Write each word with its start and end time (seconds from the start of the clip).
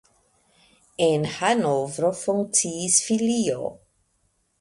En 1.07 1.27
Hanovro 1.33 2.09
funkciis 2.21 2.97
filio. 3.11 3.69